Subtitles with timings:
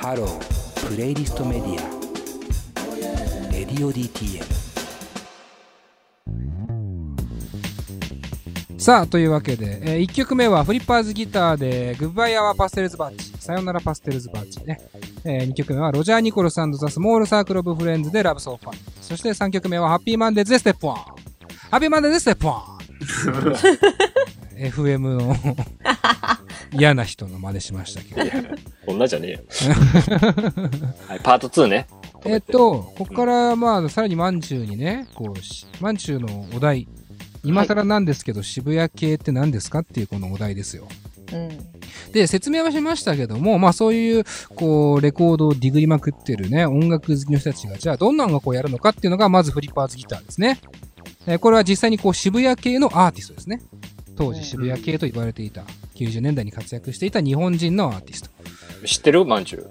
[0.00, 4.44] ハロープレイリストメディアレディオ DTM
[8.78, 14.80] さあ、というわけで、え1曲目はフリッパーズギターで、グッバイアワーパステルズバッチ、さよならパステルズバッチね。
[15.24, 18.78] え2曲目はロジャー・ニコルスザ・スモール・サークル・オブ・フレンズでラブ・ソーファン。
[19.02, 20.96] そして3曲目はハッピーマンデーズでステップワン。
[20.96, 21.12] ハ
[21.72, 22.78] ッピーマンデーズでステップワン
[24.70, 25.36] FM の
[26.72, 28.77] 嫌な人の真似しましたけど。
[28.88, 29.40] こんなじゃねえよ。
[31.08, 31.86] はい、パート2ね。
[32.24, 36.88] えっと、ここから、まあ、さらにまんじゅうにね、こうし、まんじゅうのお題、
[37.44, 40.88] 今更なんですけど、渋谷系って何ですかっていうこのお題ですよ。
[41.34, 42.12] うん。
[42.12, 44.24] で、説明はしましたけども、まあそういう、
[44.54, 50.58] こう、レコードをディグりまくってるね、音楽好きの人たちが、じゃあどんな音楽をやるのかっていうのが、まずフリッパーズギターですね。
[51.26, 53.60] えーこれは実際にこう、渋谷系のアーティストですね。
[54.18, 55.62] 当時渋谷系と言われていた、
[55.94, 58.30] 90年代に活躍していた日本人のアーティスト。
[58.84, 59.24] 知ってる？
[59.24, 59.70] まんじゅう。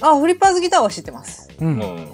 [0.00, 1.48] あ、フリッパーズギターは知ってます。
[1.60, 1.64] う。
[1.64, 2.08] うんん。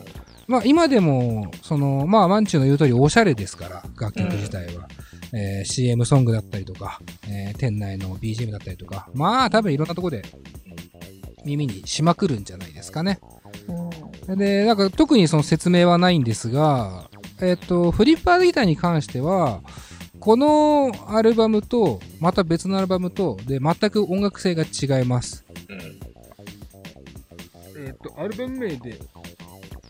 [0.46, 4.86] まあ今でも、その、まあマンチューの言う通りおしゃれですから、楽曲自体は。
[5.32, 10.22] えー CM ソングだったりとか、えー店内の BGM だったりとか、まあ多分いろんなとこで
[11.46, 13.18] 耳にしまくるんじゃないですかね。
[14.28, 14.38] うん。
[14.38, 17.08] で、なんか特にその説明はないんですが、
[17.40, 19.62] えっ、と、フリッパーギターに関しては、
[20.22, 25.44] このアルバムと、また別のアルバムと、で、全く音楽性が違います。
[25.68, 25.80] うん。
[27.84, 29.00] えっ、と、アルバム名で、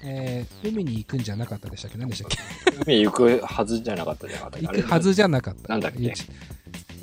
[0.02, 1.98] えー海に行くんじゃなかったでしたっけ？
[1.98, 2.38] 何でしたっけ？
[2.86, 5.68] 海行くはずじゃなかったじゃなかった行くはずじゃなかった。
[5.68, 6.14] なんだっけ？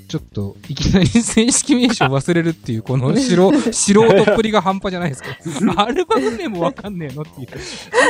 [0.09, 5.29] ちちょっと、いきなり正式名称 忘れるっていう、この素人素人っぷりが半端じゃないですか。
[5.77, 7.47] アルバム名もわかんねえのっていう。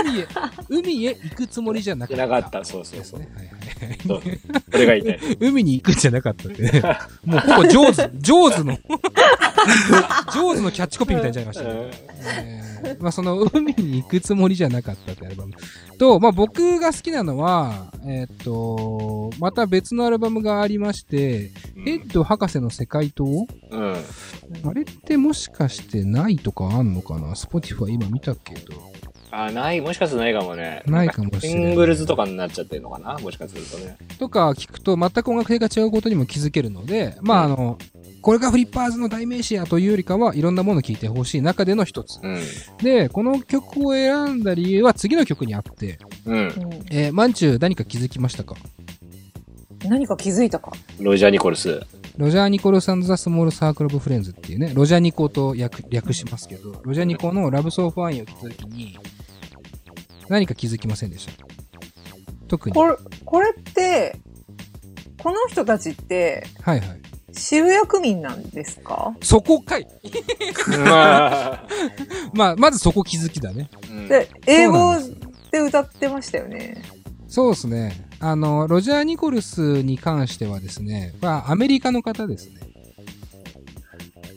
[0.06, 0.28] 海へ、
[0.70, 2.26] 海へ行くつもりじゃなかった。
[2.26, 2.64] なかった。
[2.64, 3.20] そうそうそう。
[3.20, 3.28] ね。
[3.36, 4.00] はいはいはい。
[4.08, 4.22] そう
[4.72, 5.38] それが言いたい。
[5.42, 6.82] 海に行くんじゃなかったってね。
[7.26, 12.09] もうほぼジョーズ、ジョーズの、ジョーズのキャッチコピーみたいになっちゃいましたね。
[12.22, 12.62] え
[13.00, 15.54] ーまあその海に行くつもりじゃなかったってアルバム。
[15.98, 21.52] と、まあ僕が好きなのは、えーっと、また別のアルバムがありまして、
[21.86, 23.46] ヘッド博士の世界島？
[23.72, 23.96] うん。
[24.66, 27.36] あれってもしかしてないとかあんのかな？
[27.36, 28.74] Spotify 今見たけど。
[29.32, 30.82] あ、ない、もしかするとないかもね。
[30.88, 33.20] ないかもしれないシングルズとかになっちゃってるのかな？
[33.20, 33.96] もしかするとね。
[34.18, 37.78] とか聞くと全く音楽性が違うことにも気づけるので、まああの、
[38.22, 42.20] これがフリッパーズの代名詞やというよりかはいろんなものを聴いてほしい中での一つ。
[42.22, 42.40] うん。
[42.84, 46.36] で、この曲を選んだ理由は次の曲にあって、うん。
[46.36, 46.50] うん。
[46.92, 48.56] えー、マンチュー何か気づきましたか？
[49.86, 50.74] 何か気づいたか？
[51.00, 51.82] ロジャー・ニコルス。
[52.18, 59.00] ロジャー・ニコルスザ・スモール・サークル・オブ・フレンズっていうね、ロジャー・ニコと略略しますけど、ロジャー・ニコのラブ・ソー・ファインを聴いたときに、
[60.28, 61.46] 何か気づきませんでした？
[62.50, 62.76] 特に。
[62.76, 64.18] これ、これって、
[65.24, 67.02] この人たちって、はいはい。
[67.40, 69.16] 渋谷区民なんですか？
[69.22, 69.88] そこかい
[72.34, 73.70] まあ まずそこ気づきだね。
[73.90, 74.96] うんで、英語
[75.52, 76.82] で歌ってましたよね。
[77.28, 78.06] そうですね。
[78.20, 82.56] あの、ロジャー・ニコルスに関してはですね、まあ、アメリカの方ですね。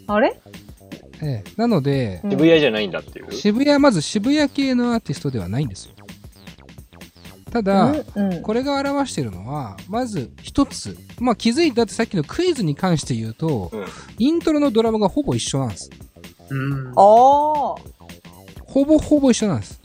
[0.07, 0.41] あれ？
[1.23, 1.51] ええ。
[1.57, 3.33] なので、うん渋谷じゃないんだっていう。
[3.33, 5.93] 渋谷、まず渋谷系のアーティストではないんですよ。
[7.53, 13.87] ただ、うんうんこれが表しているのは、まず一つ、まあ気づいたってさっきのクイズに関して言うと、うん。
[14.19, 15.91] イントロのドラムがほぼ一緒なんです。
[16.51, 16.89] うん。
[16.89, 16.95] ああ。
[16.97, 17.77] ほ
[18.87, 19.81] ぼほぼ一緒なんです。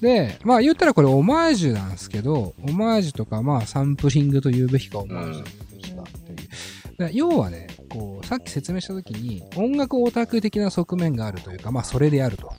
[0.00, 7.10] で、まあ言ったらこれオマージュなんですけど、オマージュとかまあサンプリングと言うべきかオマージュと言うべきかっていう。
[7.10, 12.50] で要はね、こう、さっき説明したときに、音楽オタク的な側面があるというか、まあそれであると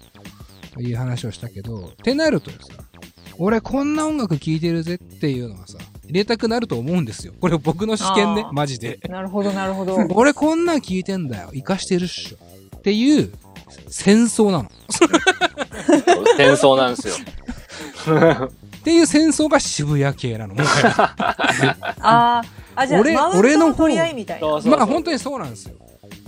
[0.79, 2.57] いう話をしたけど、ってなるとさ、
[3.39, 7.33] 俺こんな音楽聴いてるぜっていうのはさ、入れたくなると思うんですよ。
[7.39, 8.99] これ僕の試験ねマジで。
[9.09, 9.95] なるほど、なるほど。
[10.11, 11.47] 俺こんなん聞いてんだよ。
[11.49, 12.77] 活かしてるっしょ。
[12.77, 13.31] っていう
[13.89, 14.71] 戦争なの。
[16.37, 17.15] 戦争なんですよ。
[18.45, 18.49] っ
[18.83, 20.55] ていう戦争が渋谷系なの。
[20.63, 21.21] あ
[21.99, 22.43] あ。
[22.75, 24.47] あ、じゃあ、俺俺の方の取り合いみたいな。
[24.47, 25.75] そうそうまあ本当にそうなんですよ。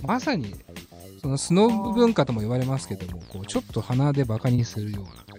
[0.02, 0.54] まさに、
[1.22, 5.29] そのスノブ文化とも言われますけども、こうちょっと鼻でバカにするような。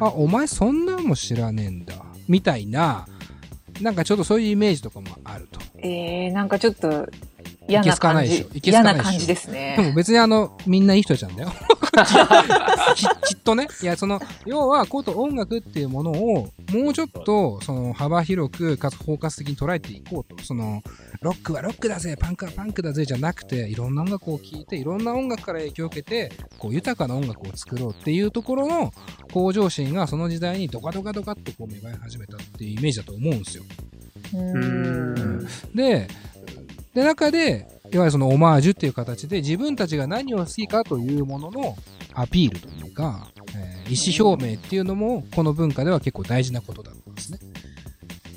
[0.00, 1.94] あ、お前そんなんも知らねえんだ。
[2.28, 3.06] みたいな、
[3.80, 5.60] なんかちょっとそういうイメージとかもあると。
[5.78, 7.08] えー、なんかちょっと
[7.68, 8.60] 嫌な感じいでしょい。
[8.60, 9.92] けす嫌かないでしょな感じですでもね。
[9.96, 11.52] 別にあの、みんないい人じゃんだよ。
[12.94, 13.68] き きっとね。
[13.82, 20.42] いや、その、要は、こと音楽っていうものを、もうちょっと、その、幅広く、かつ包括的に捉えていこうと。
[20.44, 20.82] その、
[21.20, 28.92] ロックはロックだぜ、パンクはパンクだぜ、じゃなくて、いろんな音楽を聴いて、いろんな音楽から影響を受けて、こう、豊かな音楽を作ろうっていうところの、
[29.32, 33.64] 向上心がその時代にドカドカドカっとこう芽生え始めたっていうイメージだと思うんですよ。
[34.32, 35.48] うーん。
[35.74, 36.08] で、
[36.94, 41.76] で、中で、いわゆるそのオマージュっていう形で自分たちが何を好きかというものの
[42.14, 47.38] アピールというか、えー意思表明っていうのもこの文化では結構大事なことだったんですね。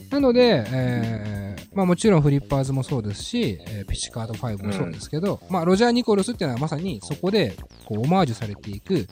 [0.10, 7.56] なので、えーまあもちろんフリッパーズもそうですし、えーピチカード5もそうですけど、まあロジャー・ニコルスっていうのはまさにそこで
[7.86, 9.08] こうオマージュされていく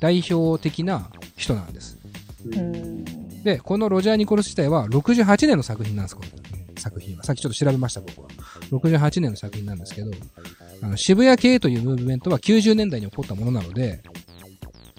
[0.00, 1.98] 代表的な人なんです。
[2.44, 3.04] うん。
[3.42, 6.28] で、このロジャー・ニコルス自体は68年の作品なんです、この
[6.80, 7.24] 作品は。
[7.24, 8.28] さっきちょっと調べました、僕は。
[8.70, 10.10] 68年の作品なんですけど、
[10.82, 14.02] あの渋谷系というムーブメントは90年代に起こったものなので、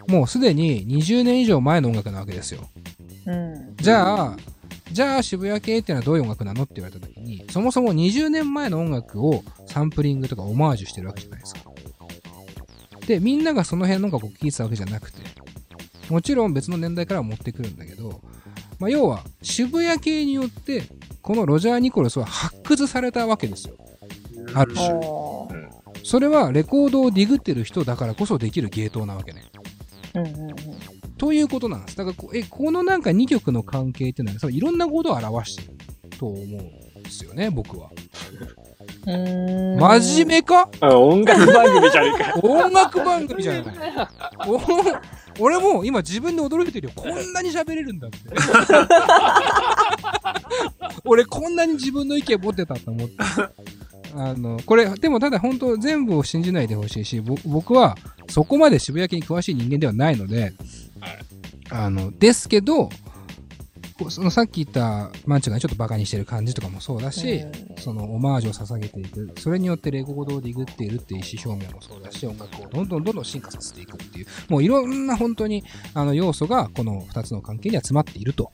[0.07, 2.67] もうすでに20年以上前の音楽なわけですよ。
[3.27, 3.75] うん。
[3.77, 4.37] じゃあ、
[4.91, 11.61] じゃあ渋谷系っていうのはどういう音楽なのって言われた時に、そもそも20年前の音楽をサンプリングとかオマージュしてるわけじゃないですか。
[13.05, 15.19] で、みんながその辺の音楽を聴いてたわけじゃなくて、
[16.09, 18.21] もちろん別の年代からは持ってくるんだけど、
[18.79, 20.83] まあ、要は渋谷系によって、
[21.29, 23.75] このロジャー・ニコルスは発掘されたわけですよ。
[24.55, 24.99] ある種。
[26.03, 29.43] それはレコードをディグってる人だからこそできる芸当なわけね。
[30.15, 30.55] うんうんうん。
[31.19, 31.97] ということなんです。
[31.97, 35.77] だからこ、え、このなんか2曲の関係っていうのは、いろんなことを表してる
[36.17, 37.91] と思うんですよね、僕は。
[39.05, 40.67] 真面目か？
[40.81, 42.33] あ音楽番組じゃねえか。
[42.41, 43.63] 音楽番組じゃない。
[44.47, 44.59] お
[45.41, 46.93] 俺も今自分で驚いてるよ。
[46.95, 48.17] こんなに喋れるんだって。
[51.05, 53.15] 俺こんなに自分の意見持ってたと思って。
[54.15, 57.97] あの、これ、でもただ本当全部を信じないでほしいし、ぼ僕は
[58.27, 60.53] そこまで渋谷系に詳しい人間ではないので、
[61.69, 62.89] あの、ですけど、
[64.09, 75.63] そのさっき言ったマンチュがちょっとバカにしてる感じとかもそうだし、うんそのオマージュを捧げていく、それによってレコードをディグっているっていう意思表明もそうだし、音楽をどんどんどんどん進化させていくっていう、もういろんな本当に
[75.93, 78.51] あの要素がこの2つの関係には詰まっていると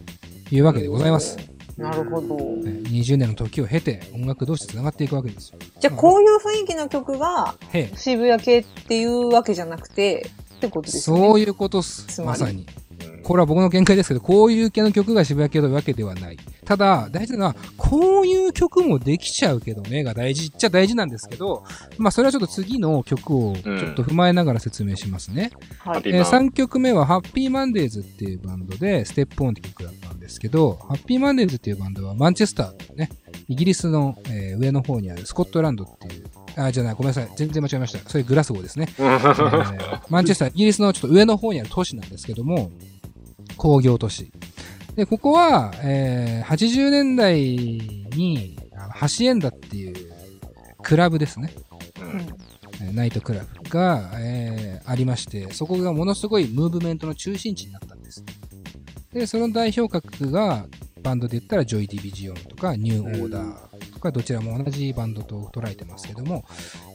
[0.52, 1.55] いうわけでございます。
[1.78, 2.36] なるほど。
[2.38, 2.40] え
[2.88, 5.60] 20年の時を経て音楽同士で繋がっていくわけですよ。
[5.80, 7.56] じゃあ、こういう雰囲気の曲が
[7.96, 11.28] 渋谷系っていうわけじゃなくて、ってことですよね。
[11.28, 12.22] そういうことっす。
[12.22, 12.66] まさに。
[13.24, 16.38] これは僕の見解ですけど、こういう系の曲が渋谷系というわけではない。
[16.66, 21.64] ただ、大事なのは、こういう曲もできちゃうけどね、が大事っちゃ大事なんですけど、
[21.98, 25.42] まあ、それはちょっと次の曲をちょっと踏まえながら説明しますね。
[25.44, 25.52] はい。
[25.52, 33.10] えーハッピーマン3曲目は、ハッピーマンデーズっていうバンドで、ステップオンって曲だったんですけど、ハッピーマンデーズっていうバンドは、マンチェスターね、
[33.48, 36.26] イギリスの、えー上の方にあるスコットランドっていう、
[36.56, 37.30] あ、じゃない、ごめんなさい。
[37.36, 38.10] 全然間違えました。
[38.10, 38.88] それグラスゴーですね。
[38.98, 42.72] えーマンチェスター、イギリスのちょっと上の方にある都市なんですけども、
[43.58, 44.32] 工業都市。
[44.96, 49.96] で、ここは、えー80年代に、あのハシエンダっていう
[50.84, 51.54] クラブですね。
[52.00, 52.22] うん
[52.82, 58.24] えーナイトクラブが、えーありまして、そこがものすごいムーブメントの中心地になったんです。
[59.14, 60.66] で、その代表格が、
[61.02, 66.46] バンドで言ったら、ジョイ・ディヴィジョンとか、ニュー・オーダーとか、どちらも同じバンドと捉えてますけども、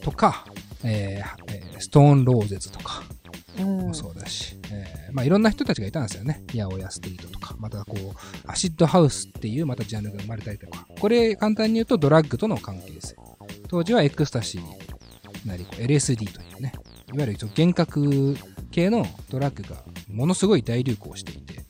[0.02, 0.44] とか、
[0.84, 3.19] えーえーストーン・ローゼズとかうん
[3.64, 6.44] もそうだし、えーまあいろんな人たちがいたんですよね。
[6.54, 8.16] ヤオヤステートとか、またこう、
[8.46, 13.16] アシッドハウスっていうまたジャンルが生まれたりとか、これ簡単に言うとドラッグとの関係です。
[13.68, 16.72] 当時はエクスタシーなり、LSD というね、
[17.12, 18.36] いわゆる幻覚
[18.70, 21.64] 系のドラッグがものすごい大流行していて、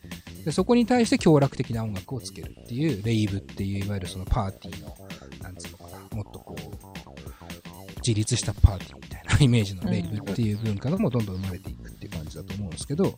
[0.44, 4.94] でそこに対して強楽的な音楽をつけるっていう、レイブっていう、いわゆるそのパーティーの、
[5.42, 9.09] なんつうのかな、もっとこう、自立したパーティー
[9.44, 13.14] イメージのレイブっていう文化がもうどんどん生まれていくっていう感じだと思うんですけど、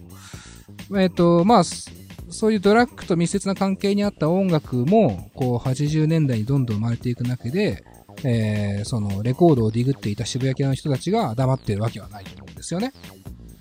[0.96, 1.90] えっ、と、まあ、そ
[2.30, 7.84] そういうドラッグと密接な関係にあった音楽も、こう、80年代にどんどん生まれていく中で、
[8.24, 12.92] えーその、レコードをディグっていた渋谷系の人たちが黙ってるわけはないと思うんですよね。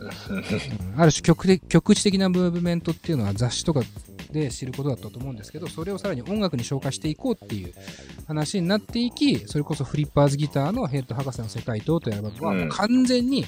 [0.01, 0.33] う
[0.97, 3.81] んある種局で局地的なムーブメントっていうのは雑誌とか
[4.31, 7.73] で知ることだったと思うんですけど、それをさらに音楽に昇華していこうっていう
[8.27, 13.45] 話になっていき、それこそフリッパーズギターのヘッド博士の世界とというアルバムは、うんもう完全に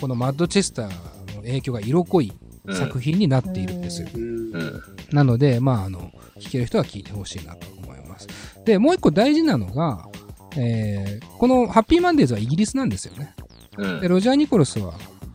[0.00, 2.32] このマッドチェスターの影響が色濃い
[2.72, 4.08] 作品になっているんですよ。
[4.14, 4.82] うん
[5.12, 8.26] なので、まあ、あの、聴ける人は聴いてほしいなと思います。
[8.64, 10.08] で、もう一個大事なのが、
[10.56, 13.34] えーこのハッピーマンデーズはイギリスなんですよね。
[13.76, 14.94] うんで、ロジャー・ニコルスは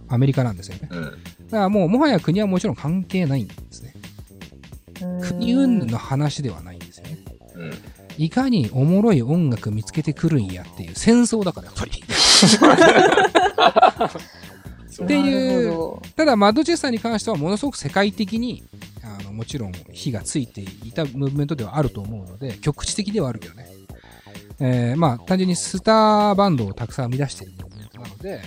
[0.10, 0.90] アメリカなんですよね。
[0.92, 3.94] うんだからもう、もはや国はもちろん関係ないんですね。
[5.22, 7.18] 国云々の話ではないんですよね。
[7.56, 7.74] うん
[8.18, 11.92] いかにおもろい音楽見つけてくるんやっていう戦争だから、やっぱり。
[15.04, 18.64] っていうただ、マッドチェスターに関してはものすごく世界的に、
[19.04, 23.68] あの、もちろん火がついていたムーブメントではあると思うので、局地的ではあるけどね。
[24.60, 28.42] えーまあ、単純にスターバンドをたくさん生み出しているムーブメントなので、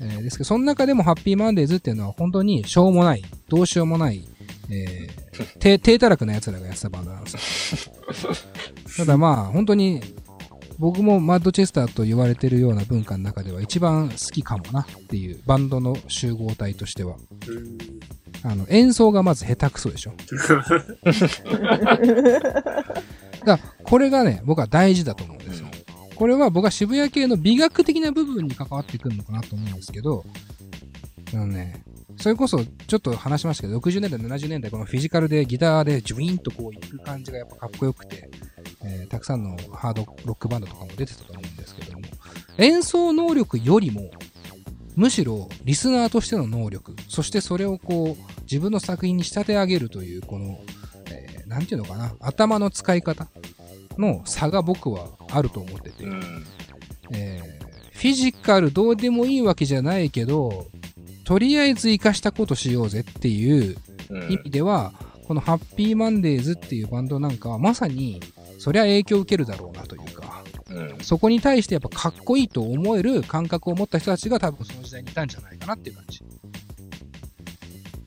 [0.00, 4.26] えーですけど、その中でもハッピーマンデーズっていうのは本当にしょうもない、どうしようもない、
[4.70, 7.92] えー、低低たらくな奴らがやってたバンドなんですよ。
[8.98, 10.02] ただまあ、本当に、
[10.78, 17.16] 僕もマッドチェスターと言われてるような文化の中では一番好きかもなっていうバンドの集合体としては。
[17.48, 17.78] うん
[18.42, 20.12] あの、演奏がまず下手くそでしょ。
[20.24, 20.62] だ
[23.44, 25.66] から、これがね、僕は大事だと思うんですよ。
[26.16, 30.24] これは僕は渋谷系の美学的な部分に関わってくるのかなと思うんですけど、
[31.34, 31.84] あのね、
[32.16, 38.30] それこそちょっと話しましたけど、60年代、70年代、このフィジカルでギターでジュイーンとこういく感じがやっぱかっこよくて、
[38.84, 42.00] えーたくさんのハードロックバンドとかも出てたと思うんですけども、
[42.58, 44.10] 演奏能力よりも、
[44.94, 50.60] むしろリスナーとしての能力、そしてそれをこう自分の作品に仕立て上げるという、この、
[51.10, 53.28] えーなんていうのかな、頭の使い方
[53.98, 56.44] の差が僕はあると思ってて、うん。
[57.12, 60.66] えーフィジカルどうでもいいわけじゃないけど、
[61.24, 63.78] とりあえず活かしたことしようぜっていう
[64.10, 64.92] うん意味では、
[65.26, 68.20] このハッピーマンデーズっていうバンドなんかはまさに、
[68.58, 70.98] そりゃ影響を受けるだろうなというか、うん。
[71.00, 76.22] そこに対してやっぱかっこいいと思える感覚を持った人たちが多分その時代にいたんじゃないかなっていう感じ。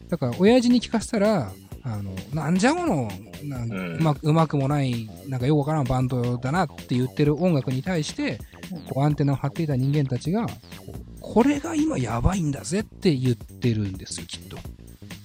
[0.07, 1.51] だから、親父に聞かせたら、
[1.83, 3.09] あの、なんじゃこの、
[3.43, 3.95] なんうん。
[3.97, 8.39] うまく、うまくもない、なんかよくわからんバンドだなって言ってる音楽に対して、
[8.89, 10.47] こうアンテナを張っていた人間たちが、
[11.21, 14.57] これが今やばいんだぜって言ってるんですよ、きっと。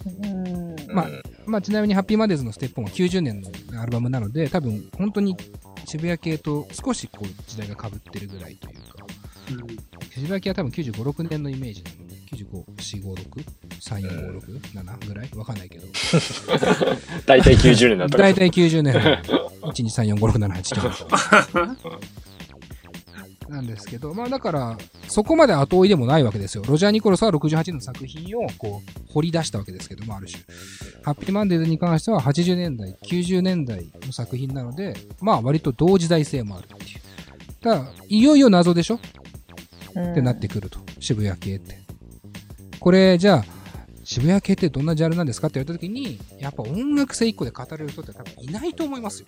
[0.07, 0.77] うん。
[0.93, 1.09] まあ
[1.47, 5.37] まあ、ちなみにハッピーマンデーズのステップも90年のアルバムなので、多分本当に
[5.87, 9.07] 渋谷系と少しこう時代が被ってるぐらいというか、
[10.15, 13.45] 渋谷系は多分95、6年のイメージなので、95、4、5、6、
[13.81, 15.31] 3、4、5、6、7ぐらい？
[15.37, 15.87] わかんないけど。
[17.27, 19.19] 大体90年だった大体90年の1、
[19.63, 20.81] 2、3、4、5、6、7、8、
[21.51, 21.89] 9。
[23.51, 26.65] なんですけど、まあだから、そこまで後追いでもないわけですよ。
[26.67, 30.43] ロジャー・ニコルスは68年の作品をこう掘り出したわけですけども、ある種。
[31.03, 37.01] ハッピーマンデーズに関しては80年代、90年代の作品なので、まあ割と同時代性もあるっていう。
[37.61, 38.95] だから、いよいよ謎でしょ？
[38.95, 40.79] ってなってくると。
[40.99, 41.79] 渋谷系って。
[42.81, 43.45] これ、じゃあ、
[44.05, 49.27] 渋谷系ってどんなジャンルなんですかって言われた時に、やっぱ音楽性一個で語れる人って多分いないと思いますよ。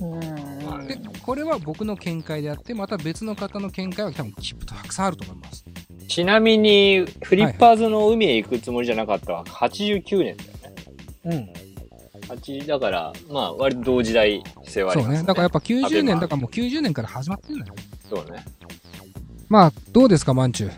[0.00, 5.64] うんで、これは僕の見解であって、また別の方の見解は多分きっとたくさんあると思います。
[6.08, 10.70] ちなみに、フリッパーズの海へ行くつもりじゃなかったは89年だよね。
[11.24, 11.70] うん。
[12.34, 15.26] 8だから、まあ、割と同時代性はありますそうね。
[15.26, 17.82] だからやっぱ90年、だからもう90年から始まってるんだよね。
[18.08, 18.44] そうね。
[19.48, 20.72] まあ、どうですか、まんちゅう。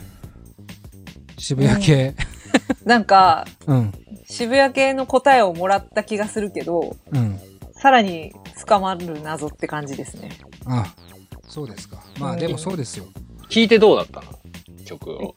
[1.39, 2.15] 渋谷系。
[2.85, 3.93] なんか、うん。
[4.29, 7.39] 渋谷系の答えをもらった気がするけど、うん。
[7.73, 10.31] さらに深まる謎って感じですね。
[10.67, 10.95] あ、
[11.49, 12.03] そうですか。
[12.19, 13.07] まあ、でもそうですよ。
[13.51, 14.33] 聞いてどうだったの？
[14.85, 15.35] 曲を。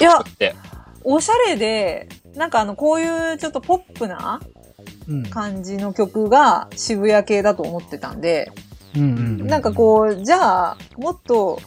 [0.00, 0.54] いや、で、
[1.04, 4.40] おしゃれで、なんかあの、こういうちょっとポップな
[5.08, 5.22] うん。
[5.24, 8.52] 感じの曲が渋谷系だと思ってたんで、
[8.94, 9.04] うんう
[9.44, 9.46] ん。
[9.46, 11.60] なんかこう、じゃあ、もっと、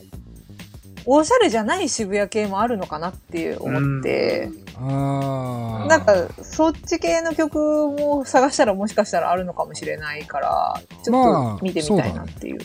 [1.06, 4.71] おしゃれじゃない渋谷系もあるのかなって思って、ああ。
[4.82, 11.20] なんか、そっち系の曲も探したらもしかしたらあるのかもしれないから、ちょま
[11.52, 12.60] あっと見てみたいなっていう。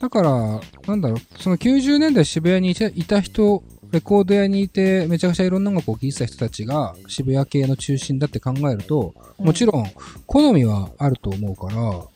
[0.00, 9.86] だから、なんだろう、その90年代渋谷にいたいた人、レコード屋にいて、めちゃくちゃいろんな音楽を聴いてた人たちが渋谷系の中心だって考えると、もちろん、
[10.26, 12.10] 好みはあると思うから、も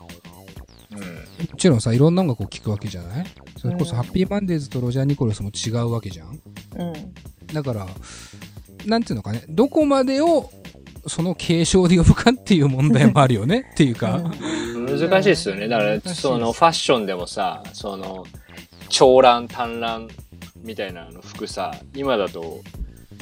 [0.91, 1.57] うん。
[1.57, 3.25] ちろんさ、いろんな音楽を聴くわけじゃない？
[3.57, 6.29] それこそ、うんハッピーマンデーズとロジャー・ニコルスも違うわけじゃん？
[6.29, 7.53] うん。
[7.53, 7.87] だから、
[8.87, 10.49] なんていうのかね、どこまでを
[11.05, 14.21] その継承で呼ぶかっていう問題もあるよねっていうか、
[14.73, 15.67] 難しいですよね。
[15.67, 18.25] だから、そのファッションでもさ、その、
[18.89, 20.07] 長乱、短乱
[20.63, 22.61] みたいなの服さ、今だと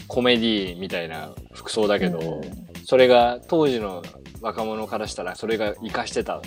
[0.08, 2.42] コメディみたいな服装だけど、
[2.86, 4.04] それが当時の
[4.42, 6.42] 若者からしたらそれが活かしてたっ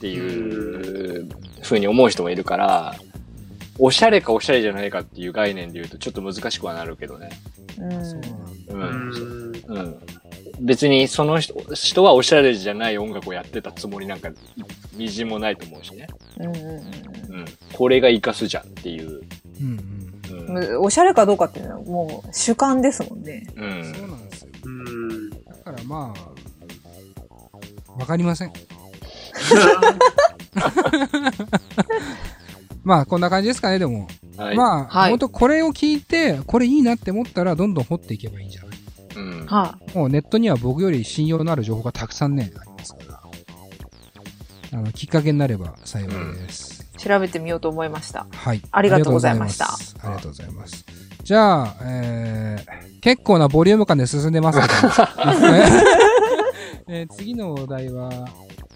[0.00, 1.28] ていう
[1.62, 2.94] 風に思う人もいるから、
[3.80, 7.30] おしゃれかおしゃれじゃないかっていう概念で言うとちょっと難しくはなるけどね。
[7.78, 8.00] うん。
[9.64, 10.00] そう。
[10.60, 14.28] 別にその人人はおしゃれじゃない音楽をやってたつもりなんか
[14.94, 16.06] みじんもないと思うしね。
[16.38, 16.58] うんうんう
[17.42, 17.46] ん。
[17.72, 19.22] これが活かすじゃんっていう。
[19.60, 19.80] うん
[20.30, 20.46] うん。
[20.46, 20.58] うん。
[20.58, 23.46] うんおしゃれかどうかっていうのはもう主観ですもんね。
[23.56, 23.58] う。
[23.58, 23.70] そうん
[24.10, 24.48] なんですよ。
[24.64, 25.30] うん。
[25.30, 26.18] だからまあ、
[27.98, 28.52] わかりません。
[32.82, 34.08] まあ、こんな感じですかね、でも。
[34.36, 34.56] はい。
[34.56, 38.78] まあ、はい本当これを聞いて、これいいなって思ったら、どんどん掘っていけばいいんじゃない
[39.16, 39.46] うん。
[39.46, 43.00] はもうネットには僕より信用のある情報がたくさんね、ありますか
[44.72, 44.72] ら。
[44.72, 46.88] あの、きっかけになれば幸いです。
[46.94, 46.98] い。
[46.98, 48.26] 調べてみようと思いました。
[48.30, 48.62] はい。
[48.70, 50.84] ありがとうございましたありがとうございます。
[51.22, 54.72] じゃあ、えー、結構なボリューム感で進んでますけど、
[56.88, 58.10] えー次のお題は、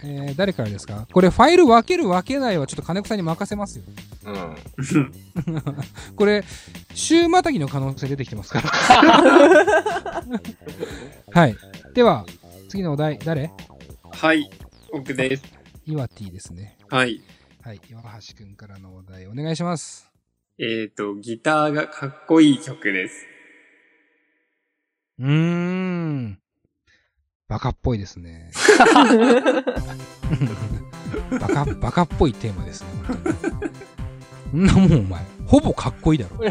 [0.07, 1.07] えー誰からですか？
[1.13, 3.85] これファイル分ける分けないはちょっと金子さんに任せますよ。
[4.25, 4.57] うん。
[6.17, 6.45] これ、
[6.95, 10.23] 週またぎの可能性出てきてますから。
[11.33, 11.57] はい。
[11.95, 12.27] では、
[12.69, 13.51] 次のお題、誰？
[14.13, 14.51] はい、
[14.93, 15.43] 僕です。
[15.87, 16.77] イワティですね。
[16.91, 17.21] はい。
[17.63, 17.81] はい。
[17.91, 20.11] 岩橋くんからのお題お願いします。
[20.59, 23.27] えっ、と、ギターがかっこいい曲です。
[25.19, 26.39] うーん。
[27.55, 28.51] バカっぽいですね。
[31.39, 32.89] バカ、バカっぽいテーマですね。
[34.51, 36.45] そんなもんお前、ほぼかっこいいだろ。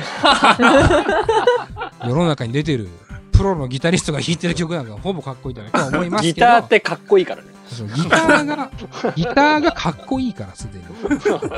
[2.07, 2.87] 世の中に出てる
[3.33, 6.35] プロのギタリストが弾いてる曲なんかほぼかっこいいだろうとは思いますけど。
[6.35, 7.49] ギターってかっこいいからね。
[7.67, 8.71] そうギターが、
[9.13, 10.85] ギターがかっこいいから、すでに。
[10.85, 11.49] だか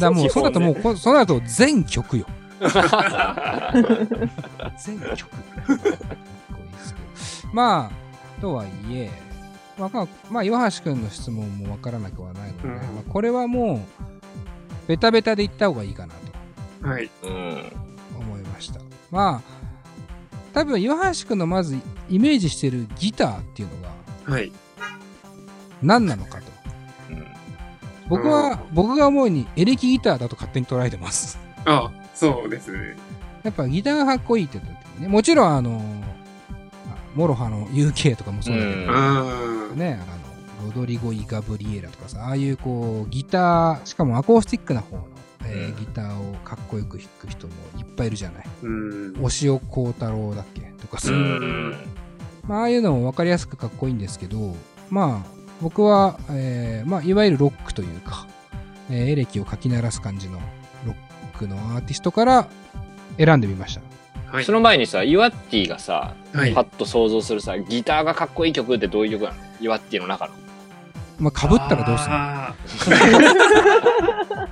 [0.00, 2.24] らもう、そうだともう、こそうなると全曲よ。
[4.82, 5.28] 全曲。
[7.52, 8.05] まあ、
[8.40, 9.10] とはいえ、
[9.78, 16.14] まあ、まあ、岩橋くんの質問もわからなくはないので、うんまあ、これはもう、ベタベタで言った方がいいかな
[16.82, 17.10] とはい。
[17.24, 17.72] うん。
[18.18, 18.80] 思いました。
[19.10, 19.56] まあ、
[20.54, 21.76] 多分岩橋くんのまず
[22.08, 24.52] イメージしてるギターっていうのがはい。
[25.82, 26.46] 何なのかと。
[27.10, 27.26] うん
[28.08, 31.40] 僕は、僕が思うにエレキギターだと勝手に捉えてます。
[31.64, 32.96] あ、そうですね。
[33.42, 36.15] やっぱギターがかっこいいって言った時にね、もちろんあの、まあ
[37.16, 45.04] モロハの UK とかもそうだけど、うんあね、あの、ロドリゴ・イ・ガブリエラとかさ、ああいうこう、ギター、しかもアコースティックな方の、
[45.44, 48.44] えーうんギターをかっこよく弾く人もいっぱいいるじゃない。
[48.62, 49.24] うん。
[49.24, 51.76] 押尾幸太郎だっけとかさ、うん。
[52.46, 54.54] まあ、ああいうのも分かりやすくかっこいいんですけど、
[54.90, 55.30] まあ、
[55.62, 58.26] 僕は、えーまあ、いわゆるロックというか、
[58.90, 60.38] えーエレキをかき鳴らす感じの
[60.84, 60.92] ロ
[61.34, 62.48] ックのアーティストから
[63.18, 63.80] 選んでみました。
[64.32, 64.52] はいそ。
[64.52, 69.36] の前にさ、イワッティがさ、はいパッと想像するさ、ギターがかっこいい曲ってどういう曲なの？
[69.60, 70.34] イワッティの中の。
[71.18, 72.96] まあ、かぶったらどうする
[74.36, 74.48] の？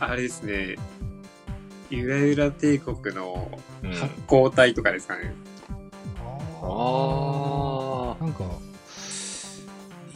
[0.00, 0.76] あれですね。
[1.90, 3.50] ゆらゆら帝国の
[3.82, 3.92] うん。
[3.92, 5.34] 発光体とかですかね。
[6.62, 8.44] あなんか、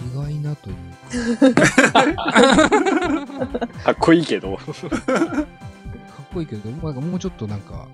[0.00, 1.62] 意外なというか、
[1.94, 2.04] あ。
[3.84, 4.56] かっこいいけど。
[4.58, 4.66] かっ
[6.32, 7.86] こいいけど、なんかもうちょっとなんか、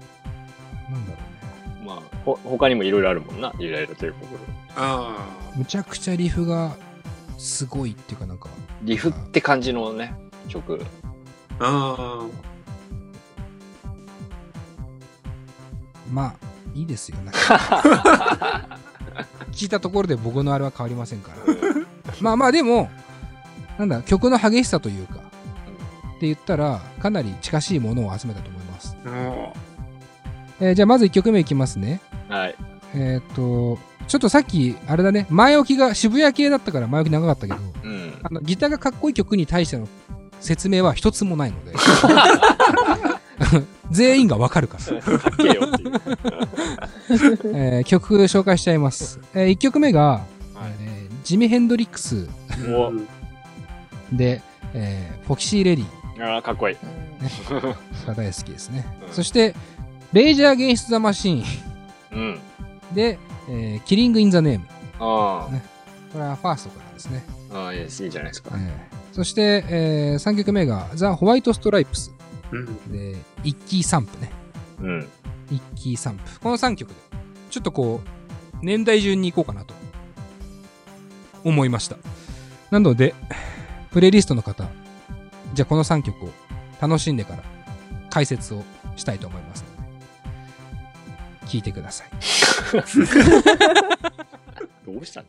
[0.90, 1.84] なんだろうね。
[1.86, 4.14] まあ、ほ他にもいろいろあるもんな、ゆらゆら帝国。
[4.76, 5.16] あ
[5.56, 6.76] むちゃくちゃリフが
[7.38, 8.48] すごいっていうかなんか、
[8.82, 10.14] リフって感じのね、
[10.48, 10.84] 曲。
[11.58, 11.96] あ。
[11.98, 12.26] あ
[16.10, 16.34] まあ、
[16.74, 17.16] いいですよ。
[17.18, 18.78] なんか
[19.50, 21.36] 聞いたところで僕のあれは変わりませんから。
[22.20, 22.90] まあまあでも、
[23.78, 25.20] なんだ、曲の激しさというか、っ
[26.20, 28.96] て言ったら、かなり近しいものを集めたと思います。
[30.60, 32.00] えーじゃあまず1曲目いきますね。
[32.28, 32.54] はい。
[32.94, 38.18] えっ、と、ちょっとさっき、あれだね、前置きが渋谷系だったから前置き長かったけど、うん。
[38.22, 39.86] あのギターがかっこいい曲に対しての
[40.40, 41.72] 説明は一つもないので、
[43.90, 44.84] 全員がわかるから。
[47.54, 49.20] えー曲紹介しちゃいます。
[49.34, 50.22] え1曲目が、はい
[50.80, 52.28] えージミ・ヘンドリックス
[54.12, 54.42] で、
[54.74, 55.86] えーフォキシー・レディ
[56.24, 56.76] ああ、かっこいい。
[58.06, 58.86] が大好きですね。
[59.08, 59.54] うんそして、
[60.16, 61.44] レイジャー・ゲンザ・マシーン
[62.12, 62.40] うん。
[62.94, 63.18] で、
[63.50, 64.64] えーキリング・イン・ザ・ネーム。
[64.98, 65.46] あ
[66.10, 67.22] これはファーストからですね。
[67.52, 67.58] あ。
[67.58, 68.52] ああ、いいじゃないですか。
[68.54, 72.14] えーそして、え3曲目がザ・ホワイト・ストライプス
[72.50, 72.92] うん。
[72.92, 74.30] で、イッキー・サンプね。
[74.80, 75.08] うん。
[75.50, 76.40] イッキー・サンプ。
[76.40, 76.94] この3曲で、
[77.50, 79.74] ちょっとこう、年代順に行こうかなと
[81.44, 81.98] 思いました。
[82.70, 83.14] なので、
[83.90, 84.66] プレイリストの方、
[85.52, 86.30] じゃあこの3曲を
[86.80, 87.42] 楽しんでから
[88.08, 88.64] 解説を
[88.96, 89.75] したいと思います
[91.56, 92.08] 聞いてください。
[94.92, 95.26] どうしたの？